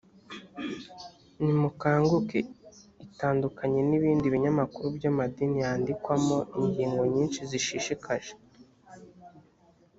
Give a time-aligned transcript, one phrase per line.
[1.43, 2.39] nimukanguke
[3.05, 8.33] itandukanye n ibindi binyamakuru by amadini yandikwamo ingingo nyinshi zishishikaje